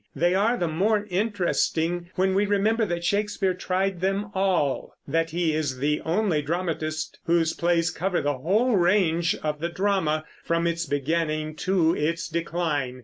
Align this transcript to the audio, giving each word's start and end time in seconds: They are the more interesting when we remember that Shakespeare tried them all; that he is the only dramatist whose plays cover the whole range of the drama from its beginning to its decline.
They 0.15 0.33
are 0.33 0.57
the 0.57 0.67
more 0.67 1.05
interesting 1.11 2.09
when 2.15 2.33
we 2.33 2.47
remember 2.47 2.87
that 2.87 3.03
Shakespeare 3.05 3.53
tried 3.53 4.01
them 4.01 4.31
all; 4.33 4.95
that 5.07 5.29
he 5.29 5.53
is 5.53 5.77
the 5.77 6.01
only 6.03 6.41
dramatist 6.41 7.19
whose 7.25 7.53
plays 7.53 7.91
cover 7.91 8.19
the 8.19 8.39
whole 8.39 8.77
range 8.77 9.35
of 9.43 9.59
the 9.59 9.69
drama 9.69 10.25
from 10.43 10.65
its 10.65 10.87
beginning 10.87 11.55
to 11.57 11.95
its 11.95 12.27
decline. 12.27 12.99